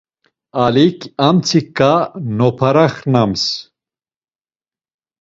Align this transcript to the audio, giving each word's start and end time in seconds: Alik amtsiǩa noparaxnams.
Alik 0.63 0.99
amtsiǩa 1.27 1.93
noparaxnams. 2.37 3.43